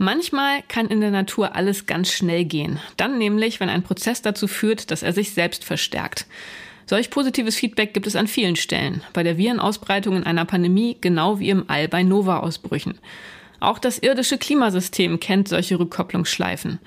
[0.00, 2.78] Manchmal kann in der Natur alles ganz schnell gehen.
[2.96, 6.26] Dann nämlich, wenn ein Prozess dazu führt, dass er sich selbst verstärkt.
[6.86, 9.02] Solch positives Feedback gibt es an vielen Stellen.
[9.12, 12.98] Bei der Virenausbreitung in einer Pandemie genau wie im All bei Nova-Ausbrüchen.
[13.60, 16.78] Auch das irdische Klimasystem kennt solche Rückkopplungsschleifen.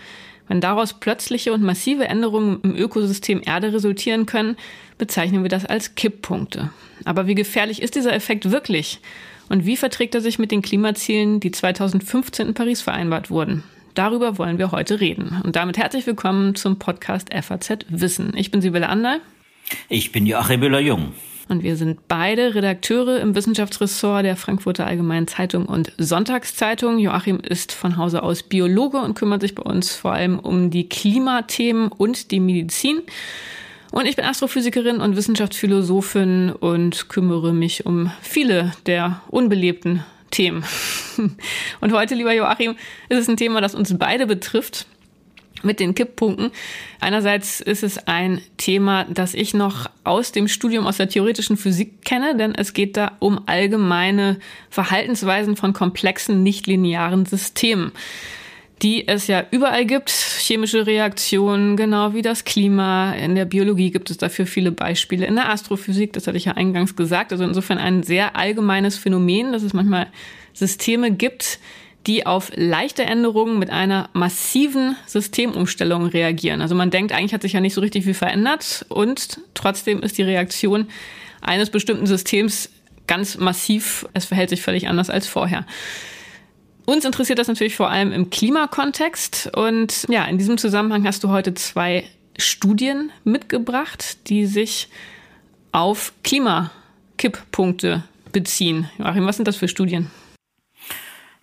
[0.52, 4.58] Wenn daraus plötzliche und massive Änderungen im Ökosystem Erde resultieren können,
[4.98, 6.72] bezeichnen wir das als Kipppunkte.
[7.06, 9.00] Aber wie gefährlich ist dieser Effekt wirklich?
[9.48, 13.64] Und wie verträgt er sich mit den Klimazielen, die 2015 in Paris vereinbart wurden?
[13.94, 15.40] Darüber wollen wir heute reden.
[15.42, 18.34] Und damit herzlich willkommen zum Podcast FAZ Wissen.
[18.36, 19.22] Ich bin Sibylle Anderl.
[19.88, 21.14] Ich bin Joachim Müller-Jung.
[21.52, 26.98] Und wir sind beide Redakteure im Wissenschaftsressort der Frankfurter Allgemeinen Zeitung und Sonntagszeitung.
[26.98, 30.88] Joachim ist von Hause aus Biologe und kümmert sich bei uns vor allem um die
[30.88, 33.02] Klimathemen und die Medizin.
[33.92, 40.64] Und ich bin Astrophysikerin und Wissenschaftsphilosophin und kümmere mich um viele der unbelebten Themen.
[41.82, 42.78] Und heute, lieber Joachim,
[43.10, 44.88] ist es ein Thema, das uns beide betrifft
[45.64, 46.52] mit den Kipppunkten.
[47.00, 52.04] Einerseits ist es ein Thema, das ich noch aus dem Studium aus der theoretischen Physik
[52.04, 57.92] kenne, denn es geht da um allgemeine Verhaltensweisen von komplexen, nichtlinearen Systemen
[58.82, 60.10] die es ja überall gibt.
[60.10, 63.14] Chemische Reaktionen, genau wie das Klima.
[63.14, 65.26] In der Biologie gibt es dafür viele Beispiele.
[65.26, 67.32] In der Astrophysik, das hatte ich ja eingangs gesagt.
[67.32, 70.08] Also insofern ein sehr allgemeines Phänomen, dass es manchmal
[70.54, 71.60] Systeme gibt,
[72.08, 76.62] die auf leichte Änderungen mit einer massiven Systemumstellung reagieren.
[76.62, 80.18] Also man denkt, eigentlich hat sich ja nicht so richtig viel verändert und trotzdem ist
[80.18, 80.88] die Reaktion
[81.42, 82.70] eines bestimmten Systems
[83.08, 84.08] ganz massiv.
[84.14, 85.66] Es verhält sich völlig anders als vorher.
[86.86, 91.30] Uns interessiert das natürlich vor allem im Klimakontext und ja, in diesem Zusammenhang hast du
[91.30, 92.04] heute zwei
[92.38, 94.90] Studien mitgebracht, die sich
[95.72, 98.90] auf Klimakipppunkte beziehen.
[98.98, 100.10] Joachim, was sind das für Studien?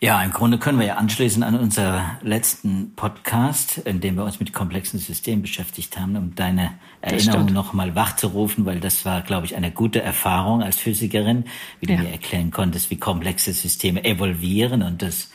[0.00, 4.38] Ja, im Grunde können wir ja anschließen an unser letzten Podcast, in dem wir uns
[4.38, 9.56] mit komplexen Systemen beschäftigt haben, um deine Erinnerung nochmal wachzurufen, weil das war, glaube ich,
[9.56, 11.46] eine gute Erfahrung als Physikerin,
[11.80, 11.96] wie ja.
[11.96, 15.30] du mir erklären konntest, wie komplexe Systeme evolvieren und das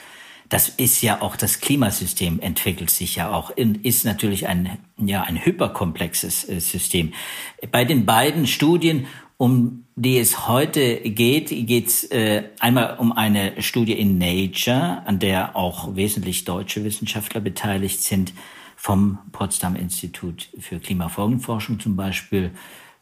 [0.50, 5.44] das ist ja auch das Klimasystem entwickelt sich ja auch, ist natürlich ein, ja, ein
[5.44, 7.14] hyperkomplexes äh, System.
[7.72, 9.08] Bei den beiden Studien
[9.44, 15.20] um die es heute geht, geht es äh, einmal um eine Studie in Nature, an
[15.20, 18.32] der auch wesentlich deutsche Wissenschaftler beteiligt sind,
[18.78, 22.52] vom Potsdam Institut für Klimafolgenforschung zum Beispiel.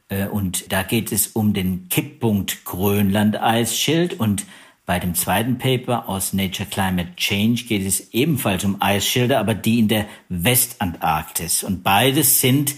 [0.09, 4.19] Äh, und da geht es um den Kipppunkt Grönland-Eisschild.
[4.19, 4.47] Und
[4.87, 9.77] bei dem zweiten Paper aus Nature Climate Change geht es ebenfalls um Eisschilde, aber die
[9.77, 11.63] in der Westantarktis.
[11.63, 12.73] Und beides sind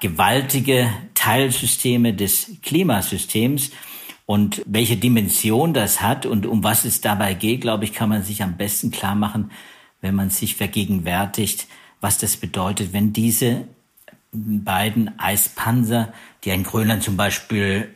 [0.00, 3.70] gewaltige Teilsysteme des Klimasystems.
[4.26, 8.22] Und welche Dimension das hat und um was es dabei geht, glaube ich, kann man
[8.22, 9.52] sich am besten klar machen,
[10.00, 11.68] wenn man sich vergegenwärtigt,
[12.00, 13.68] was das bedeutet, wenn diese
[14.32, 16.12] beiden Eispanzer,
[16.44, 17.94] die in Grönland zum Beispiel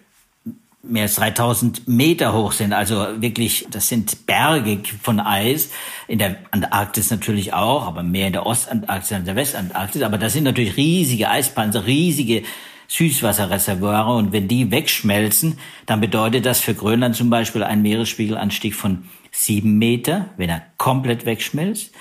[0.82, 2.72] mehr als 3000 Meter hoch sind.
[2.72, 5.70] Also wirklich, das sind Berge von Eis.
[6.08, 10.02] In der Antarktis natürlich auch, aber mehr in der Ostantarktis als in der Westantarktis.
[10.02, 12.44] Aber das sind natürlich riesige Eispanzer, riesige
[12.88, 14.14] Süßwasserreservoire.
[14.16, 19.78] Und wenn die wegschmelzen, dann bedeutet das für Grönland zum Beispiel einen Meeresspiegelanstieg von sieben
[19.78, 21.92] Meter, wenn er komplett wegschmelzt.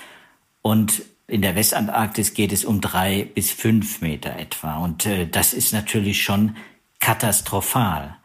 [0.62, 4.78] Und in der Westantarktis geht es um drei bis fünf Meter etwa.
[4.78, 6.56] Und äh, das ist natürlich schon
[6.98, 8.16] katastrophal.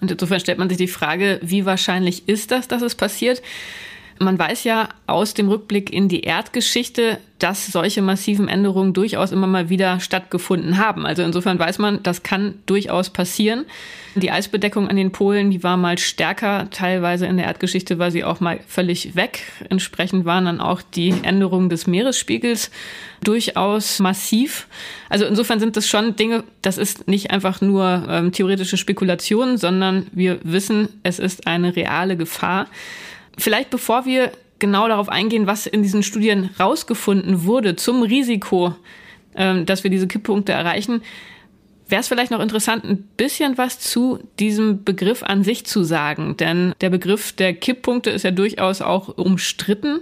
[0.00, 3.42] Und insofern stellt man sich die Frage, wie wahrscheinlich ist das, dass es passiert?
[4.18, 9.46] Man weiß ja aus dem Rückblick in die Erdgeschichte, dass solche massiven Änderungen durchaus immer
[9.46, 11.04] mal wieder stattgefunden haben.
[11.04, 13.66] Also insofern weiß man, das kann durchaus passieren.
[14.14, 16.68] Die Eisbedeckung an den Polen, die war mal stärker.
[16.70, 19.42] Teilweise in der Erdgeschichte war sie auch mal völlig weg.
[19.68, 22.70] Entsprechend waren dann auch die Änderungen des Meeresspiegels
[23.22, 24.66] durchaus massiv.
[25.10, 30.06] Also insofern sind das schon Dinge, das ist nicht einfach nur ähm, theoretische Spekulation, sondern
[30.12, 32.66] wir wissen, es ist eine reale Gefahr.
[33.36, 38.74] Vielleicht bevor wir genau darauf eingehen, was in diesen Studien rausgefunden wurde zum Risiko,
[39.34, 41.02] ähm, dass wir diese Kipppunkte erreichen,
[41.88, 46.36] wäre es vielleicht noch interessant, ein bisschen was zu diesem Begriff an sich zu sagen.
[46.36, 50.00] Denn der Begriff der Kipppunkte ist ja durchaus auch umstritten.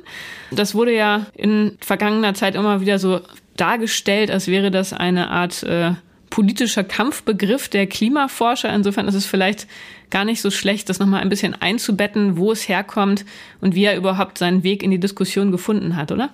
[0.50, 3.20] Das wurde ja in vergangener Zeit immer wieder so
[3.56, 5.92] dargestellt, als wäre das eine Art äh,
[6.34, 8.74] politischer Kampfbegriff der Klimaforscher.
[8.74, 9.68] Insofern ist es vielleicht
[10.10, 13.24] gar nicht so schlecht, das nochmal ein bisschen einzubetten, wo es herkommt
[13.60, 16.30] und wie er überhaupt seinen Weg in die Diskussion gefunden hat, oder?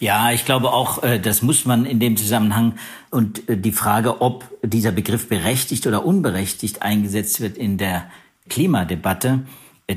[0.00, 2.78] Ja, ich glaube auch, äh, das muss man in dem Zusammenhang
[3.10, 8.10] und äh, die Frage, ob dieser Begriff berechtigt oder unberechtigt eingesetzt wird in der
[8.48, 9.40] Klimadebatte,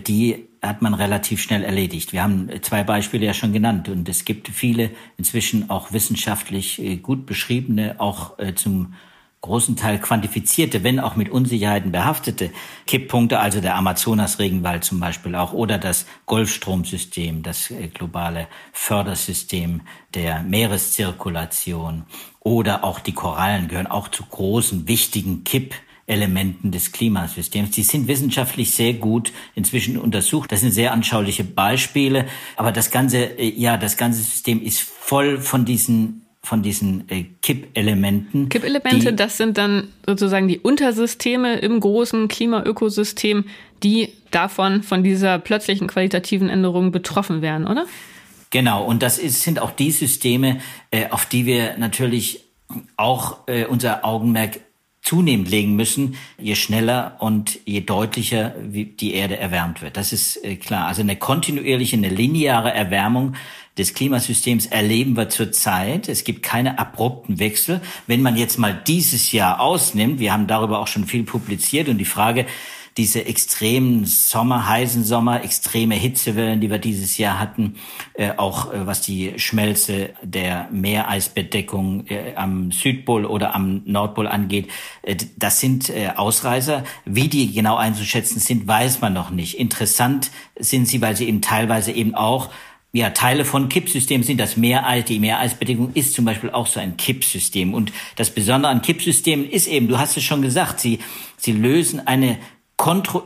[0.05, 2.13] die hat man relativ schnell erledigt.
[2.13, 6.97] Wir haben zwei Beispiele ja schon genannt und es gibt viele inzwischen auch wissenschaftlich äh,
[6.97, 8.93] gut beschriebene, auch äh, zum
[9.41, 12.51] großen Teil quantifizierte, wenn auch mit Unsicherheiten behaftete
[12.85, 19.81] Kipppunkte, also der Amazonas-Regenwald zum Beispiel auch oder das Golfstromsystem, das äh, globale Fördersystem
[20.13, 22.03] der Meereszirkulation
[22.39, 25.73] oder auch die Korallen gehören auch zu großen, wichtigen Kipp
[26.07, 27.71] Elementen des Klimasystems.
[27.71, 30.51] Die sind wissenschaftlich sehr gut inzwischen untersucht.
[30.51, 32.27] Das sind sehr anschauliche Beispiele.
[32.55, 37.25] Aber das ganze, äh, ja, das ganze System ist voll von diesen von diesen äh,
[37.41, 38.49] Kippelementen.
[38.49, 43.45] Kippelemente, das sind dann sozusagen die Untersysteme im großen Klimaökosystem,
[43.83, 47.85] die davon, von dieser plötzlichen qualitativen Änderung betroffen werden, oder?
[48.49, 50.59] Genau, und das ist, sind auch die Systeme,
[50.89, 52.45] äh, auf die wir natürlich
[52.97, 54.59] auch äh, unser Augenmerk
[55.01, 59.97] zunehmend legen müssen, je schneller und je deutlicher die Erde erwärmt wird.
[59.97, 60.87] Das ist äh, klar.
[60.87, 63.33] Also eine kontinuierliche, eine lineare Erwärmung
[63.77, 66.07] des Klimasystems erleben wir zurzeit.
[66.07, 67.81] Es gibt keine abrupten Wechsel.
[68.05, 71.97] Wenn man jetzt mal dieses Jahr ausnimmt, wir haben darüber auch schon viel publiziert und
[71.97, 72.45] die Frage,
[72.97, 77.75] diese extremen Sommer, heißen Sommer, extreme Hitzewellen, die wir dieses Jahr hatten,
[78.13, 84.69] äh, auch äh, was die Schmelze der Meereisbedeckung äh, am Südpol oder am Nordpol angeht,
[85.37, 86.83] das sind Ausreißer.
[87.05, 89.57] Wie die genau einzuschätzen sind, weiß man noch nicht.
[89.57, 92.49] Interessant sind sie, weil sie eben teilweise eben auch
[92.93, 96.97] ja, Teile von Kippsystemen sind das Meereis, die Meereisbedingung ist zum Beispiel auch so ein
[96.97, 97.73] Kippsystem.
[97.73, 100.99] Und das Besondere an Kippsystemen ist eben, du hast es schon gesagt, sie,
[101.37, 102.37] sie lösen eine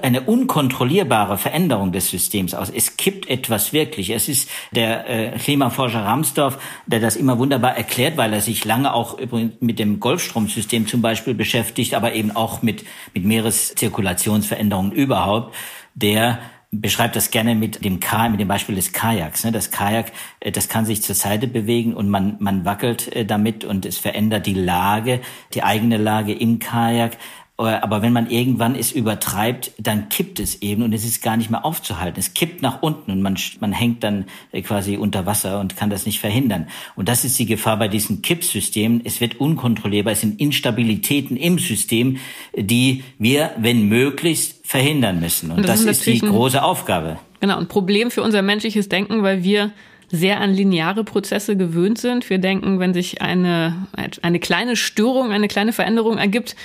[0.01, 2.69] eine unkontrollierbare Veränderung des Systems aus.
[2.69, 4.09] Es kippt etwas wirklich.
[4.09, 8.93] Es ist der äh, Klimaforscher Ramsdorf, der das immer wunderbar erklärt, weil er sich lange
[8.93, 9.17] auch
[9.59, 15.55] mit dem Golfstromsystem zum Beispiel beschäftigt, aber eben auch mit, mit Meereszirkulationsveränderungen überhaupt.
[15.93, 16.39] Der
[16.81, 19.43] beschreibt das gerne mit dem K, mit dem Beispiel des Kajaks.
[19.43, 19.51] Ne?
[19.51, 23.63] Das Kajak, äh, das kann sich zur Seite bewegen und man, man wackelt äh, damit
[23.63, 25.21] und es verändert die Lage,
[25.53, 27.17] die eigene Lage im Kajak.
[27.57, 31.37] Äh, aber wenn man irgendwann es übertreibt, dann kippt es eben und es ist gar
[31.37, 32.19] nicht mehr aufzuhalten.
[32.19, 35.89] Es kippt nach unten und man, man hängt dann äh, quasi unter Wasser und kann
[35.89, 36.67] das nicht verhindern.
[36.95, 39.01] Und das ist die Gefahr bei diesen Kippsystemen.
[39.05, 40.13] Es wird unkontrollierbar.
[40.13, 42.17] Es sind Instabilitäten im System,
[42.55, 45.51] die wir, wenn möglichst, verhindern müssen.
[45.51, 47.19] Und, und das, das ist, ist die große Aufgabe.
[47.39, 49.71] Genau, ein Problem für unser menschliches Denken, weil wir
[50.09, 52.29] sehr an lineare Prozesse gewöhnt sind.
[52.29, 53.87] Wir denken, wenn sich eine,
[54.21, 56.55] eine kleine Störung, eine kleine Veränderung ergibt,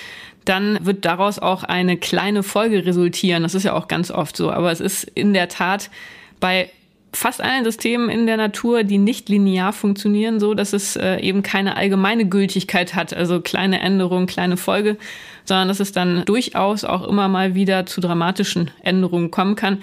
[0.45, 3.43] dann wird daraus auch eine kleine Folge resultieren.
[3.43, 4.51] Das ist ja auch ganz oft so.
[4.51, 5.91] Aber es ist in der Tat
[6.41, 6.71] bei
[7.13, 11.43] fast allen Systemen in der Natur, die nicht linear funktionieren, so dass es äh, eben
[11.43, 14.97] keine allgemeine Gültigkeit hat, also kleine Änderungen, kleine Folge,
[15.45, 19.79] sondern dass es dann durchaus auch immer mal wieder zu dramatischen Änderungen kommen kann.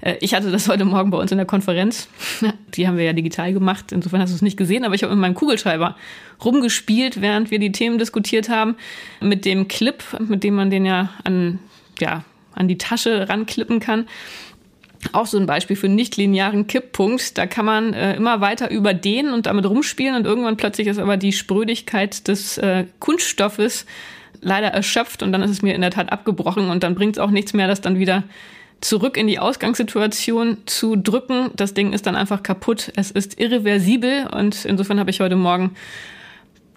[0.00, 2.08] Äh, ich hatte das heute Morgen bei uns in der Konferenz.
[2.74, 3.92] Die haben wir ja digital gemacht.
[3.92, 5.96] Insofern hast du es nicht gesehen, aber ich habe mit meinem Kugelschreiber
[6.44, 8.76] rumgespielt, während wir die Themen diskutiert haben.
[9.20, 11.58] Mit dem Clip, mit dem man den ja an,
[11.98, 12.24] ja,
[12.54, 14.06] an die Tasche ranklippen kann.
[15.12, 17.38] Auch so ein Beispiel für nicht-linearen Kipppunkt.
[17.38, 21.16] Da kann man äh, immer weiter überdehnen und damit rumspielen und irgendwann plötzlich ist aber
[21.16, 23.86] die Sprödigkeit des äh, Kunststoffes
[24.40, 27.20] leider erschöpft und dann ist es mir in der Tat abgebrochen und dann bringt es
[27.20, 28.24] auch nichts mehr, das dann wieder
[28.80, 31.50] zurück in die Ausgangssituation zu drücken.
[31.54, 32.92] Das Ding ist dann einfach kaputt.
[32.96, 35.74] Es ist irreversibel und insofern habe ich heute Morgen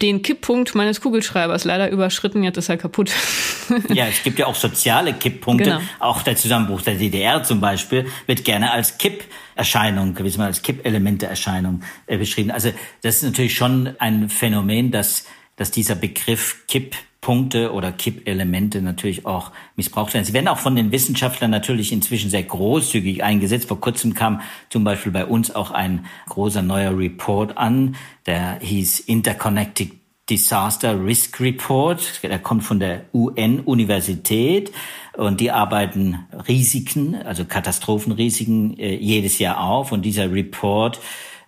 [0.01, 3.11] den Kipppunkt meines Kugelschreibers leider überschritten, jetzt ist er kaputt.
[3.89, 5.69] ja, es gibt ja auch soziale Kipppunkte.
[5.69, 5.81] Genau.
[5.99, 12.17] Auch der Zusammenbruch der DDR zum Beispiel wird gerne als Kipperscheinung, gewissermaßen als Kippelementeerscheinung äh,
[12.17, 12.51] beschrieben.
[12.51, 12.71] Also
[13.03, 19.27] das ist natürlich schon ein Phänomen, dass, dass dieser Begriff Kipp Punkte oder Kippelemente natürlich
[19.27, 20.25] auch missbraucht werden.
[20.25, 23.67] Sie werden auch von den Wissenschaftlern natürlich inzwischen sehr großzügig eingesetzt.
[23.67, 29.01] Vor kurzem kam zum Beispiel bei uns auch ein großer neuer Report an, der hieß
[29.01, 29.91] Interconnected
[30.31, 32.23] Disaster Risk Report.
[32.23, 34.71] Der kommt von der UN-Universität
[35.15, 39.91] und die arbeiten Risiken, also Katastrophenrisiken äh, jedes Jahr auf.
[39.91, 40.99] Und dieser Report,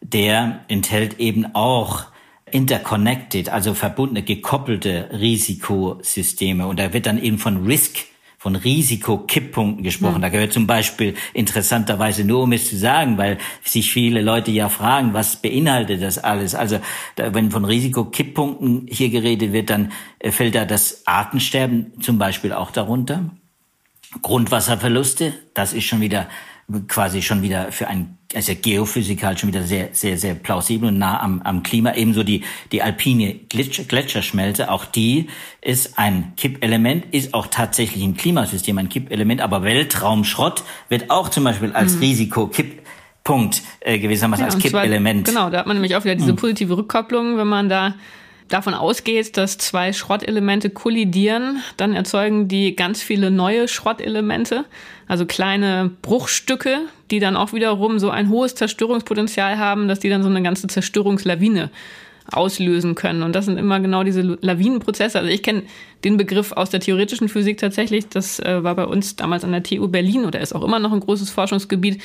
[0.01, 2.05] der enthält eben auch
[2.53, 6.67] interconnected, also verbundene, gekoppelte Risikosysteme.
[6.67, 8.05] Und da wird dann eben von Risk
[8.43, 10.15] von Risikokipppunkten gesprochen.
[10.15, 10.21] Hm.
[10.21, 14.67] Da gehört zum Beispiel interessanterweise nur, um es zu sagen, weil sich viele Leute ja
[14.67, 16.53] fragen, was beinhaltet das alles?
[16.53, 16.81] Also
[17.15, 22.51] da, wenn von Risikokipppunkten hier geredet wird, dann äh, fällt da das Artensterben zum Beispiel
[22.51, 23.29] auch darunter.
[24.21, 26.27] Grundwasserverluste, das ist schon wieder
[26.87, 31.21] quasi schon wieder für ein also geophysikal schon wieder sehr sehr sehr plausibel und nah
[31.21, 35.27] am, am Klima ebenso die die alpine Gletscher, Gletscherschmelze auch die
[35.61, 41.43] ist ein Kippelement ist auch tatsächlich im Klimasystem ein Kippelement aber Weltraumschrott wird auch zum
[41.43, 41.99] Beispiel als mhm.
[41.99, 42.83] Risiko Kipp
[43.23, 45.25] Punkt äh, gewissermaßen ja, als Kippelement.
[45.25, 46.35] Genau, da hat man nämlich auch wieder diese hm.
[46.35, 47.95] positive Rückkopplung, wenn man da
[48.47, 54.65] davon ausgeht, dass zwei Schrottelemente kollidieren, dann erzeugen die ganz viele neue Schrottelemente,
[55.07, 56.79] also kleine Bruchstücke,
[57.11, 60.67] die dann auch wiederum so ein hohes Zerstörungspotenzial haben, dass die dann so eine ganze
[60.67, 61.69] Zerstörungslawine
[62.33, 63.23] auslösen können.
[63.23, 65.19] Und das sind immer genau diese Lawinenprozesse.
[65.19, 65.63] Also ich kenne
[66.03, 68.07] den Begriff aus der theoretischen Physik tatsächlich.
[68.09, 70.91] Das äh, war bei uns damals an der TU Berlin oder ist auch immer noch
[70.91, 72.01] ein großes Forschungsgebiet.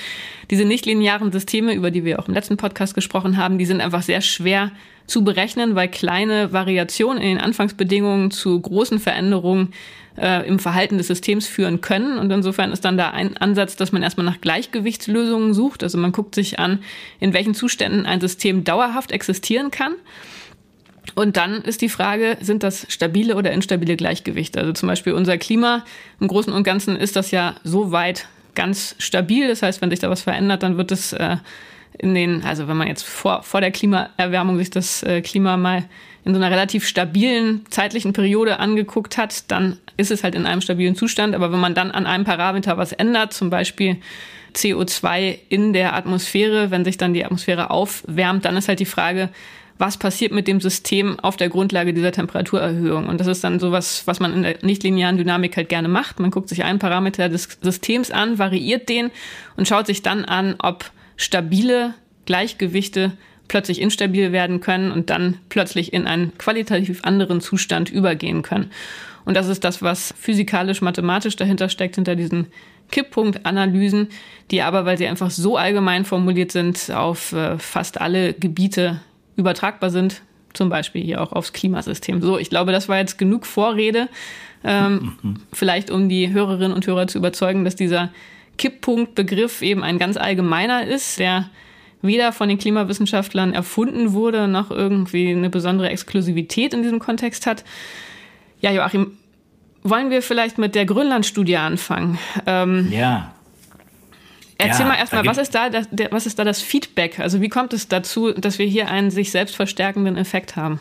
[0.51, 4.03] Diese nichtlinearen Systeme, über die wir auch im letzten Podcast gesprochen haben, die sind einfach
[4.03, 4.73] sehr schwer
[5.07, 9.73] zu berechnen, weil kleine Variationen in den Anfangsbedingungen zu großen Veränderungen
[10.21, 12.19] äh, im Verhalten des Systems führen können.
[12.19, 15.83] Und insofern ist dann da ein Ansatz, dass man erstmal nach Gleichgewichtslösungen sucht.
[15.83, 16.81] Also man guckt sich an,
[17.21, 19.95] in welchen Zuständen ein System dauerhaft existieren kann.
[21.15, 24.61] Und dann ist die Frage, sind das stabile oder instabile Gleichgewichte?
[24.61, 25.85] Also zum Beispiel unser Klima
[26.21, 29.49] im Großen und Ganzen ist das ja so weit ganz stabil.
[29.49, 31.37] Das heißt, wenn sich da was verändert, dann wird es äh,
[31.97, 35.85] in den, also wenn man jetzt vor, vor der Klimaerwärmung sich das äh, Klima mal
[36.25, 40.61] in so einer relativ stabilen zeitlichen Periode angeguckt hat, dann ist es halt in einem
[40.61, 41.35] stabilen Zustand.
[41.35, 43.97] Aber wenn man dann an einem Parameter was ändert, zum Beispiel
[44.55, 49.31] CO2 in der Atmosphäre, wenn sich dann die Atmosphäre aufwärmt, dann ist halt die Frage,
[49.79, 53.09] was passiert mit dem System auf der Grundlage dieser Temperaturerhöhung.
[53.09, 56.19] Und das ist dann sowas, was man in der nichtlinearen Dynamik halt gerne macht.
[56.19, 59.11] Man guckt sich einen Parameter des Systems an, variiert den
[59.57, 61.95] und schaut sich dann an, ob stabile
[62.27, 63.13] Gleichgewichte
[63.49, 68.71] plötzlich instabil werden können und dann plötzlich in einen qualitativ anderen Zustand übergehen können.
[69.25, 72.47] Und das ist das, was physikalisch-mathematisch dahinter steckt, hinter diesen
[72.91, 74.09] Kipppunktanalysen,
[74.51, 79.01] die aber, weil sie einfach so allgemein formuliert sind, auf äh, fast alle Gebiete
[79.37, 80.23] übertragbar sind,
[80.55, 82.23] zum Beispiel hier auch aufs Klimasystem.
[82.23, 84.09] So, ich glaube, das war jetzt genug Vorrede,
[84.65, 85.37] ähm, mhm.
[85.53, 88.11] vielleicht um die Hörerinnen und Hörer zu überzeugen, dass dieser
[88.57, 91.51] Kipppunktbegriff eben ein ganz allgemeiner ist, der
[92.03, 97.65] weder von den Klimawissenschaftlern erfunden wurde, noch irgendwie eine besondere Exklusivität in diesem Kontext hat.
[98.61, 99.13] Ja, Joachim,
[99.83, 102.19] wollen wir vielleicht mit der Grönland-Studie anfangen?
[102.47, 103.33] Ähm, ja.
[104.59, 107.21] Erzähl ja, mal erstmal, was ist da das, was ist da das Feedback?
[107.21, 110.81] Also wie kommt es dazu, dass wir hier einen sich selbst verstärkenden Effekt haben?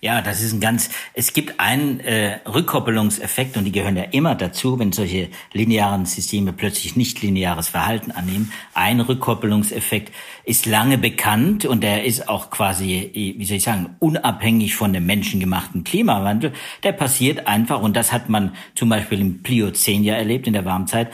[0.00, 4.34] Ja, das ist ein ganz, es gibt einen äh, Rückkoppelungseffekt und die gehören ja immer
[4.34, 8.52] dazu, wenn solche linearen Systeme plötzlich nicht lineares Verhalten annehmen.
[8.74, 10.12] Ein Rückkoppelungseffekt
[10.44, 15.06] ist lange bekannt und der ist auch quasi, wie soll ich sagen, unabhängig von dem
[15.06, 16.52] menschengemachten Klimawandel.
[16.82, 20.64] Der passiert einfach und das hat man zum Beispiel im Pliozän ja erlebt in der
[20.64, 21.10] Warmzeit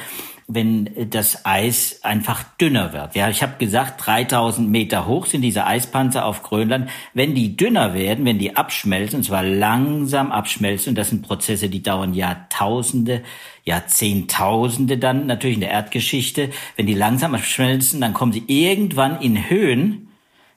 [0.51, 3.15] wenn das Eis einfach dünner wird.
[3.15, 6.89] Ja, ich habe gesagt, 3000 Meter hoch sind diese Eispanzer auf Grönland.
[7.13, 11.69] Wenn die dünner werden, wenn die abschmelzen, und zwar langsam abschmelzen, und das sind Prozesse,
[11.69, 13.23] die dauern Jahrtausende,
[13.65, 19.51] Jahrzehntausende dann natürlich in der Erdgeschichte, wenn die langsam abschmelzen, dann kommen sie irgendwann in
[19.51, 20.09] Höhen,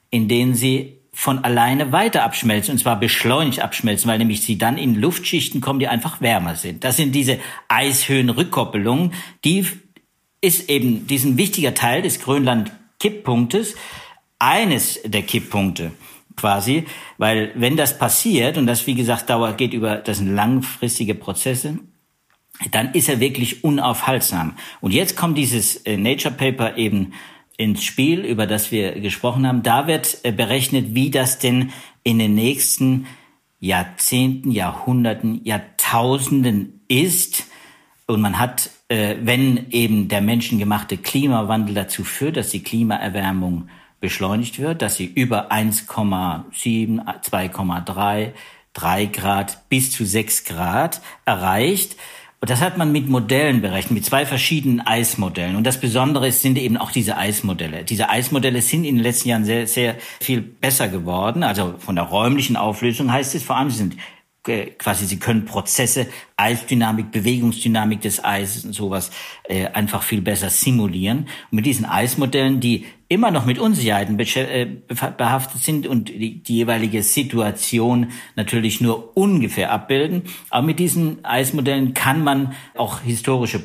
[0.08, 4.78] in denen sie von alleine weiter abschmelzen, und zwar beschleunigt abschmelzen, weil nämlich sie dann
[4.78, 6.84] in Luftschichten kommen, die einfach wärmer sind.
[6.84, 7.38] Das sind diese
[7.68, 9.12] Eishöhenrückkoppelungen,
[9.44, 9.66] die
[10.40, 13.74] ist eben diesen wichtiger Teil des Grönland-Kipppunktes,
[14.38, 15.92] eines der Kipppunkte
[16.36, 16.86] quasi,
[17.18, 21.78] weil wenn das passiert, und das wie gesagt dauert, geht über, das sind langfristige Prozesse,
[22.70, 24.56] dann ist er wirklich unaufhaltsam.
[24.80, 27.12] Und jetzt kommt dieses äh, Nature Paper eben
[27.62, 29.62] ins Spiel, über das wir gesprochen haben.
[29.62, 33.06] Da wird äh, berechnet, wie das denn in den nächsten
[33.60, 37.44] Jahrzehnten, Jahrhunderten, Jahrtausenden ist.
[38.06, 43.68] Und man hat äh, wenn eben der menschengemachte Klimawandel dazu führt, dass die Klimaerwärmung
[44.00, 48.32] beschleunigt wird, dass sie über 1,7, 2,3,
[48.74, 51.96] 3 Grad bis zu 6 Grad erreicht.
[52.42, 55.54] Und das hat man mit Modellen berechnet, mit zwei verschiedenen Eismodellen.
[55.54, 57.84] Und das Besondere sind eben auch diese Eismodelle.
[57.84, 61.44] Diese Eismodelle sind in den letzten Jahren sehr, sehr viel besser geworden.
[61.44, 63.96] Also von der räumlichen Auflösung heißt es vor allem, sie sind
[64.42, 69.10] quasi sie können Prozesse, Eisdynamik, Bewegungsdynamik des Eises und sowas
[69.44, 71.28] äh, einfach viel besser simulieren.
[71.50, 74.66] Und mit diesen Eismodellen, die immer noch mit Unsicherheiten äh,
[75.16, 81.94] behaftet sind und die, die jeweilige Situation natürlich nur ungefähr abbilden, aber mit diesen Eismodellen
[81.94, 83.64] kann man auch historische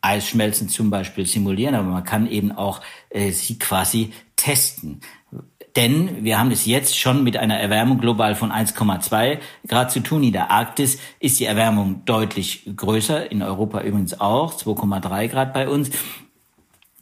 [0.00, 5.00] Eisschmelzen zum Beispiel simulieren, aber man kann eben auch äh, sie quasi testen
[5.76, 10.22] Denn wir haben es jetzt schon mit einer Erwärmung global von 1,2 Grad zu tun.
[10.22, 15.68] In der Arktis ist die Erwärmung deutlich größer, in Europa übrigens auch, 2,3 Grad bei
[15.68, 15.90] uns.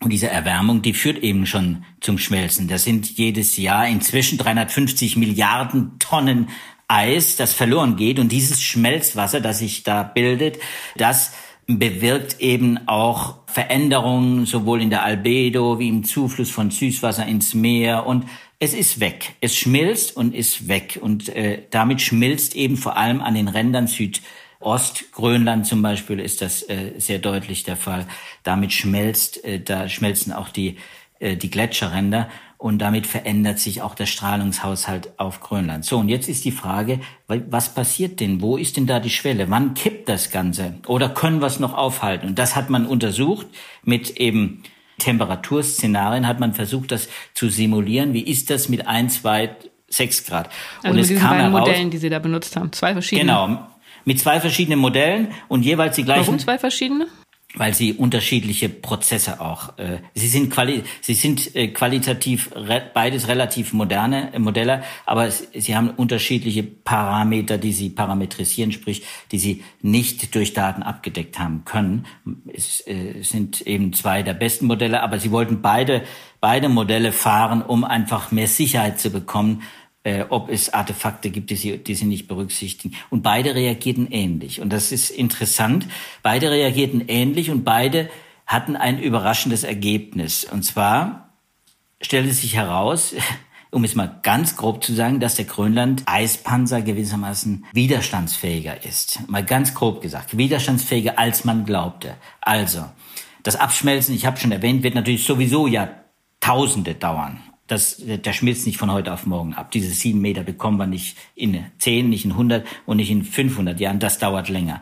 [0.01, 2.67] Und diese Erwärmung, die führt eben schon zum Schmelzen.
[2.67, 6.49] Das sind jedes Jahr inzwischen 350 Milliarden Tonnen
[6.89, 8.19] Eis, das verloren geht.
[8.19, 10.59] Und dieses Schmelzwasser, das sich da bildet,
[10.97, 11.33] das
[11.67, 18.07] bewirkt eben auch Veränderungen sowohl in der Albedo wie im Zufluss von Süßwasser ins Meer
[18.07, 18.25] und
[18.63, 19.35] es ist weg.
[19.41, 20.97] Es schmilzt und ist weg.
[21.03, 26.63] Und äh, damit schmilzt eben vor allem an den Rändern Südostgrönland zum Beispiel ist das
[26.69, 28.07] äh, sehr deutlich der Fall.
[28.45, 30.77] Damit schmelzt, äh, da schmelzen auch die,
[31.19, 32.29] äh, die Gletscherränder
[32.63, 35.85] und damit verändert sich auch der Strahlungshaushalt auf Grönland.
[35.85, 38.41] So, und jetzt ist die Frage, was passiert denn?
[38.41, 39.51] Wo ist denn da die Schwelle?
[39.51, 40.75] Wann kippt das Ganze?
[40.87, 42.29] Oder können wir es noch aufhalten?
[42.29, 43.49] Und das hat man untersucht
[43.83, 44.63] mit eben
[44.99, 48.13] Temperaturszenarien hat man versucht, das zu simulieren.
[48.13, 49.57] Wie ist das mit ein, zwei,
[49.89, 50.49] sechs Grad?
[50.77, 52.93] Also und mit es diesen kam beiden heraus, Modellen, die Sie da benutzt haben, zwei
[52.93, 53.25] verschiedene.
[53.33, 53.67] Genau,
[54.05, 56.27] mit zwei verschiedenen Modellen und jeweils die gleichen.
[56.27, 57.09] Warum zwei verschiedene?
[57.55, 59.79] Weil sie unterschiedliche Prozesse auch.
[59.79, 65.31] Äh, sie sind quali sie sind äh, qualitativ re beides relativ moderne äh, Modelle, aber
[65.31, 71.65] sie haben unterschiedliche Parameter, die sie parametrisieren, sprich, die sie nicht durch Daten abgedeckt haben
[71.65, 72.07] können.
[72.53, 76.03] Es äh, sind eben zwei der besten Modelle, aber sie wollten beide
[76.41, 79.63] beide Modelle fahren, um einfach mehr Sicherheit zu bekommen
[80.05, 82.97] äh, ob es Artefakte gibt, die sie, die sie nicht berücksichtigen.
[83.11, 84.61] Und beide reagierten ähnlich.
[84.61, 85.87] Und das ist interessant.
[86.23, 88.11] Beide reagierten ähnlich und beide
[88.47, 90.45] hatten ein überraschendes Ergebnis.
[90.45, 91.31] Und zwar
[92.01, 93.15] stellte sich heraus,
[93.71, 99.21] um es mal ganz grob zu sagen, dass der Grönland-Eispanzer gewissermaßen widerstandsfähiger ist.
[99.29, 102.17] Mal ganz grob gesagt, widerstandsfähiger als man glaubte.
[102.41, 102.85] Also,
[103.45, 105.91] das Abschmelzen, ich habe schon erwähnt, wird natürlich sowieso ja
[106.41, 107.41] Tausende dauern
[107.73, 109.71] das, der schmilzt nicht von heute auf morgen ab.
[109.71, 113.81] Diese sieben Meter bekommen wir nicht in zehn, nicht in 100 und nicht in 500
[113.81, 113.99] Jahren.
[113.99, 114.81] Das dauert länger.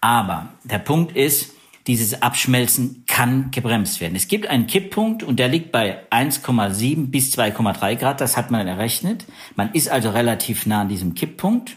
[0.00, 1.52] Aber der Punkt ist,
[1.86, 4.16] dieses Abschmelzen kann gebremst werden.
[4.16, 8.20] Es gibt einen Kipppunkt und der liegt bei 1,7 bis 2,3 Grad.
[8.20, 9.26] Das hat man errechnet.
[9.54, 11.76] Man ist also relativ nah an diesem Kipppunkt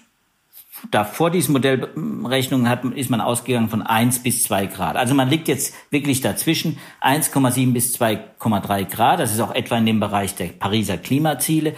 [0.91, 4.95] da vor diesen Modellrechnungen hat, ist man ausgegangen von 1 bis 2 Grad.
[4.95, 9.19] Also man liegt jetzt wirklich dazwischen 1,7 bis 2,3 Grad.
[9.19, 11.75] Das ist auch etwa in dem Bereich der Pariser Klimaziele.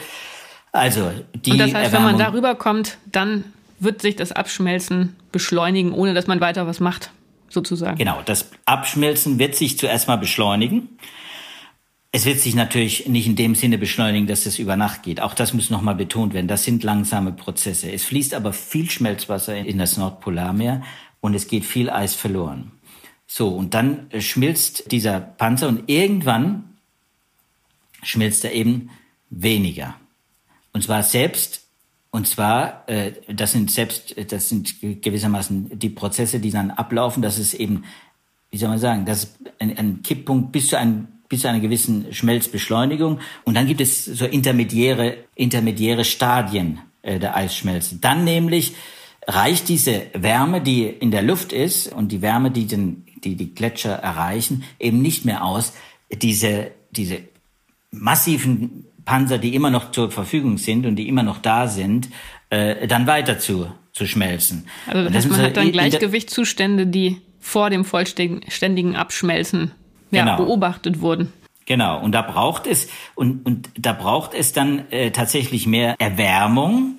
[0.72, 3.46] Also die Und das heißt, Erwärmung, wenn man darüber kommt, dann
[3.80, 7.12] wird sich das Abschmelzen beschleunigen, ohne dass man weiter was macht,
[7.50, 7.98] sozusagen.
[7.98, 10.90] Genau, das Abschmelzen wird sich zuerst mal beschleunigen.
[12.12, 15.22] Es wird sich natürlich nicht in dem Sinne beschleunigen, dass es über Nacht geht.
[15.22, 16.48] Auch das muss nochmal betont werden.
[16.48, 17.92] Das sind langsame Prozesse.
[17.92, 20.82] Es fließt aber viel Schmelzwasser in das Nordpolarmeer
[21.22, 22.72] und es geht viel Eis verloren.
[23.28, 26.78] So, und dann schmilzt dieser Panzer und irgendwann
[28.02, 28.90] schmilzt er eben
[29.30, 29.94] weniger.
[30.74, 31.62] Und zwar selbst,
[32.10, 37.38] und zwar, äh, das sind selbst, das sind gewissermaßen die Prozesse, die dann ablaufen, dass
[37.38, 37.84] es eben,
[38.50, 42.12] wie soll man sagen, dass ein, ein Kipppunkt bis zu einem bis zu einer gewissen
[42.12, 43.20] Schmelzbeschleunigung.
[43.46, 47.98] Und dann gibt es so intermediäre, intermediäre Stadien äh, der Eisschmelze.
[48.02, 48.74] Dann nämlich
[49.28, 53.54] reicht diese Wärme, die in der Luft ist und die Wärme, die den, die, die
[53.54, 55.74] Gletscher erreichen, eben nicht mehr aus,
[56.12, 57.20] diese, diese
[57.92, 62.10] massiven Panzer, die immer noch zur Verfügung sind und die immer noch da sind,
[62.50, 64.68] äh, dann weiter zu, zu schmelzen.
[64.88, 69.72] Also das heißt, man hat dann Gleichgewichtszustände, die vor dem vollständigen Abschmelzen
[70.12, 70.38] ja, genau.
[70.38, 71.32] beobachtet wurden.
[71.66, 76.98] Genau, und da braucht es und, und da braucht es dann äh, tatsächlich mehr Erwärmung.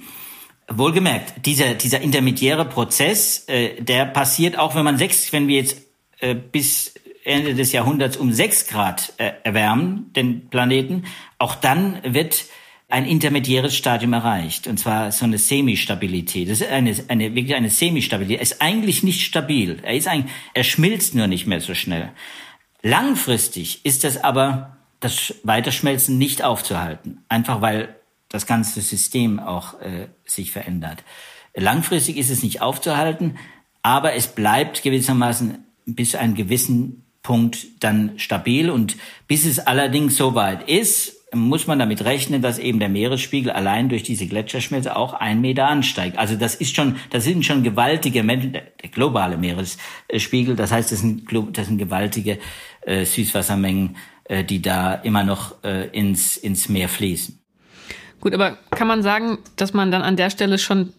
[0.69, 5.79] Wohlgemerkt, dieser, dieser intermediäre Prozess, äh, der passiert auch, wenn man sechs, wenn wir jetzt
[6.21, 6.95] äh, bis
[7.25, 11.05] Ende des Jahrhunderts um sechs Grad äh, erwärmen, den Planeten,
[11.39, 12.45] auch dann wird
[12.89, 14.67] ein intermediäres Stadium erreicht.
[14.67, 16.49] Und zwar so eine Semistabilität.
[16.49, 18.39] Das ist eine, eine, wirklich eine Semistabilität.
[18.39, 19.79] Er ist eigentlich nicht stabil.
[19.83, 22.11] Er ist eigentlich, er schmilzt nur nicht mehr so schnell.
[22.83, 27.97] Langfristig ist es aber das Weiterschmelzen nicht aufzuhalten, einfach weil
[28.29, 31.03] das ganze System auch äh, sich verändert.
[31.55, 33.39] Langfristig ist es nicht aufzuhalten,
[33.83, 40.17] aber es bleibt gewissermaßen bis zu einem gewissen Punkt dann stabil und bis es allerdings
[40.17, 44.97] so weit ist, muss man damit rechnen, dass eben der Meeresspiegel allein durch diese Gletscherschmelze
[44.97, 46.19] auch ein Meter ansteigt.
[46.19, 51.29] Also das ist schon, das sind schon gewaltige, der globale Meeresspiegel, das heißt, das sind,
[51.53, 52.39] das sind gewaltige
[52.83, 57.39] äh, Süßwassermengen, äh, die da immer noch äh, ins, ins Meer fließen.
[58.21, 60.93] Gut, aber kann man sagen, dass man dann an der Stelle schon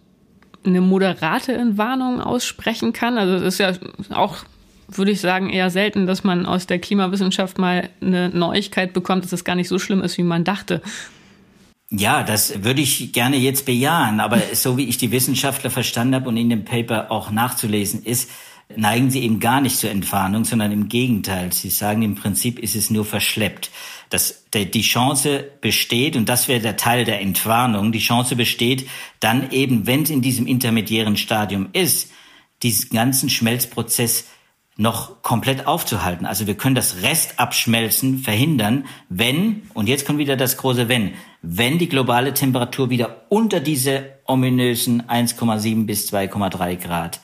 [0.65, 3.17] eine moderate Entwarnung aussprechen kann?
[3.17, 3.74] Also es ist ja
[4.10, 4.38] auch,
[4.88, 9.34] würde ich sagen, eher selten, dass man aus der Klimawissenschaft mal eine Neuigkeit bekommt, dass
[9.34, 10.82] es gar nicht so schlimm ist, wie man dachte.
[11.94, 16.30] Ja, das würde ich gerne jetzt bejahen, aber so wie ich die Wissenschaftler verstanden habe
[16.30, 18.30] und in dem Paper auch nachzulesen ist,
[18.76, 21.54] neigen sie eben gar nicht zur Entwarnung, sondern im Gegenteil.
[21.54, 23.72] Sie sagen, im Prinzip ist es nur verschleppt.
[24.10, 28.88] Dass die Chance besteht, und das wäre der Teil der Entwarnung, die Chance besteht,
[29.20, 32.12] dann eben, wenn es in diesem intermediären Stadium ist,
[32.62, 34.26] diesen ganzen Schmelzprozess
[34.78, 36.26] noch komplett aufzuhalten.
[36.26, 41.78] Also wir können das Restabschmelzen verhindern, wenn, und jetzt kommt wieder das große Wenn, wenn
[41.78, 47.20] die globale Temperatur wieder unter diese ominösen 1,7 bis 2,3 Grad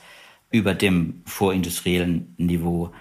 [0.50, 2.92] über dem vorindustriellen Niveau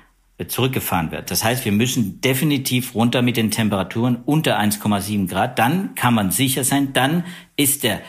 [0.47, 1.31] zurückgefahren wird.
[1.31, 5.57] Das heißt, wir müssen definitiv runter mit den Temperaturen unter 1,7 Grad.
[5.57, 7.23] Dann kann man sicher sein, dann
[7.55, 8.01] ist der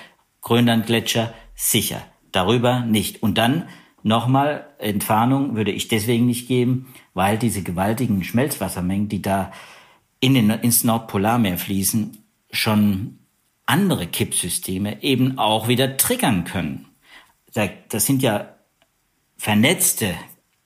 [0.42, 2.02] Grönlandgletscher sicher.
[2.32, 3.22] Darüber nicht.
[3.22, 3.64] Und dann
[4.02, 9.52] Nochmal, Entwarnung würde ich deswegen nicht geben, weil diese gewaltigen Schmelzwassermengen, die da
[10.20, 12.16] in den, ins Nordpolarmeer fließen,
[12.50, 13.18] schon
[13.66, 16.86] andere Kippsysteme eben auch wieder triggern können.
[17.52, 18.54] Das sind ja
[19.38, 20.14] vernetzte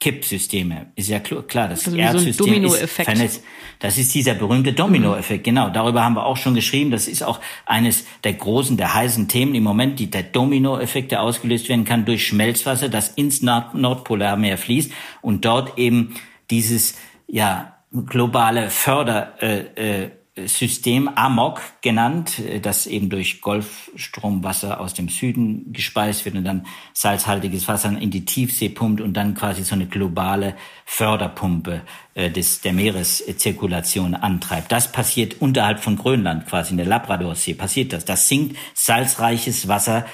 [0.02, 0.90] Kippsysteme.
[0.96, 3.44] Ist ja klar, das also Erdsystem so ist vernetzt.
[3.78, 5.46] Das ist dieser berühmte Dominoeffekt.
[5.46, 5.50] Mhm.
[5.50, 6.90] Genau, darüber haben wir auch schon geschrieben.
[6.90, 11.22] Das ist auch eines der großen, der heißen Themen im Moment, die, der Dominoeffekt, der
[11.22, 16.14] ausgelöst werden kann durch Schmelzwasser, das ins Nord Nordpolarmeer fließt und dort eben
[16.50, 24.94] dieses ja globale Förder äh, äh, System Amok genannt, äh, das eben durch Golfstromwasser aus
[24.94, 29.62] dem Süden gespeist wird und dann salzhaltiges Wasser in die Tiefsee pumpt und dann quasi
[29.62, 31.82] so eine globale Förderpumpe
[32.14, 34.72] äh, des, der Meereszirkulation antreibt.
[34.72, 38.06] Das passiert unterhalb von Grönland, quasi in der Labradorsee passiert das.
[38.06, 40.06] Das sinkt salzreiches Wasser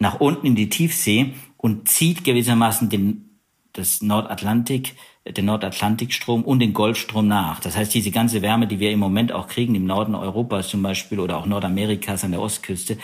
[0.00, 3.38] nach unten in die Tiefsee und zieht gewissermaßen den,
[3.72, 7.60] das Nordatlantik den Nordatlantikstrom und den Golfstrom nach.
[7.60, 10.82] Das heißt, diese ganze Wärme, die wir im Moment auch kriegen, im Norden Europas zum
[10.82, 12.96] Beispiel oder auch Nordamerikas an der Ostküste,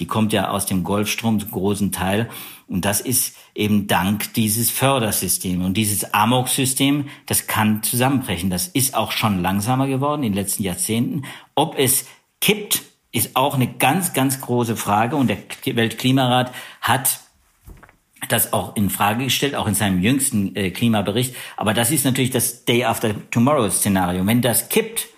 [0.00, 2.28] die kommt ja aus dem Golfstrom zum großen Teil.
[2.66, 5.64] Und das ist eben dank dieses Fördersystems.
[5.64, 8.50] Und dieses Amok-System, das kann zusammenbrechen.
[8.50, 11.24] Das ist auch schon langsamer geworden in den letzten Jahrzehnten.
[11.54, 12.06] Ob es
[12.40, 15.14] kippt, ist auch eine ganz, ganz große Frage.
[15.14, 15.38] Und der
[15.76, 17.20] Weltklimarat hat
[18.28, 21.34] das auch in Frage gestellt, auch in seinem jüngsten äh, Klimabericht.
[21.56, 24.26] Aber das ist natürlich das Day After Tomorrow Szenario.
[24.26, 25.08] Wenn das kippt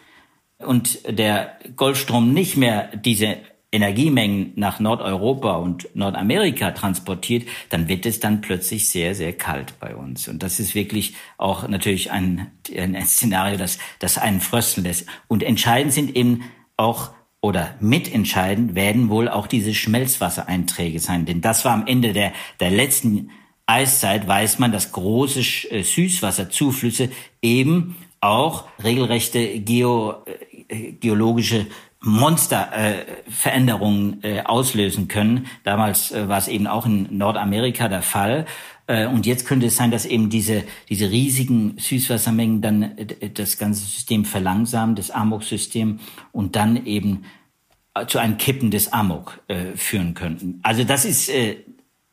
[0.59, 3.39] und der Golfstrom nicht mehr diese
[3.73, 9.97] Energiemengen nach Nordeuropa und Nordamerika transportiert, dann wird es dann plötzlich sehr, sehr kalt bei
[9.97, 10.29] uns.
[10.29, 15.07] Und das ist wirklich auch natürlich ein, ein Szenario, das, das einen frösteln lässt.
[15.27, 16.43] Und entscheidend sind eben
[16.77, 17.13] auch
[17.43, 21.27] oder mitentscheidend werden wohl auch diese Schmelzwassereinträge sein.
[21.27, 23.29] Denn das war am Ende der, der letzten
[23.67, 27.11] Eiszeit, weiß man, dass große äh, Süßwasserzuflüsse
[27.43, 30.25] eben auch regelrechte geo,
[30.69, 31.67] äh, geologische
[32.03, 35.47] Monsterveränderungen äh, äh, auslösen können.
[35.65, 38.47] Damals äh, war es eben auch in Nordamerika der Fall.
[38.93, 43.57] Äh, und jetzt könnte es sein, dass eben diese, diese riesigen Süßwassermengen dann äh, das
[43.57, 45.99] ganze System verlangsamen, das Amok-System,
[46.31, 47.25] und dann eben
[47.95, 50.61] äh, zu einem Kippen des Amok äh, führen könnten.
[50.63, 51.57] Also das ist, äh,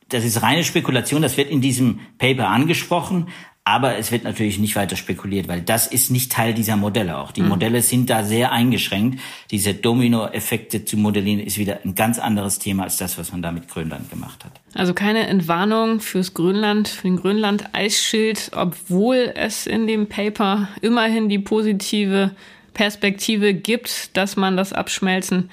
[0.08, 3.28] das ist reine Spekulation, das wird in diesem Paper angesprochen,
[3.70, 7.32] aber es wird natürlich nicht weiter spekuliert, weil das ist nicht Teil dieser Modelle auch.
[7.32, 7.50] Die mhm.
[7.50, 9.20] Modelle sind da sehr eingeschränkt.
[9.52, 13.52] Diese Dominoeffekte zu modellieren ist wieder ein ganz anderes Thema als das, was man da
[13.52, 14.54] mit Grönland gemacht hat.
[14.74, 21.38] Also keine Entwarnung fürs Grönland, für den Grönland-Eisschild, obwohl es in dem Paper immerhin die
[21.38, 22.32] positive
[22.74, 25.52] Perspektive gibt, dass man das Abschmelzen